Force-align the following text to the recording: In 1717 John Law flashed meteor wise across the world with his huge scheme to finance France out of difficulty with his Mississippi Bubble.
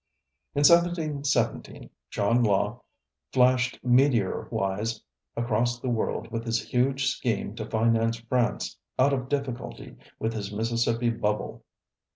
In 0.55 0.61
1717 0.61 1.91
John 2.09 2.41
Law 2.41 2.81
flashed 3.31 3.77
meteor 3.83 4.47
wise 4.49 4.99
across 5.37 5.79
the 5.79 5.91
world 5.91 6.31
with 6.31 6.43
his 6.43 6.59
huge 6.63 7.05
scheme 7.05 7.53
to 7.57 7.69
finance 7.69 8.17
France 8.17 8.79
out 8.97 9.13
of 9.13 9.29
difficulty 9.29 9.97
with 10.17 10.33
his 10.33 10.51
Mississippi 10.51 11.11
Bubble. 11.11 11.63